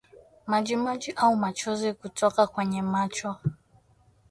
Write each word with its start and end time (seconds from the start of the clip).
Majimaji 0.47 1.13
au 1.15 1.35
machozi 1.35 1.93
kutoka 1.93 2.47
kwenye 2.47 2.81
macho 2.81 3.35